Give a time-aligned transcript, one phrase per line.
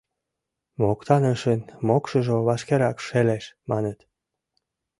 [0.81, 3.99] Моктанышын мокшыжо вашкерак шелеш, маныт.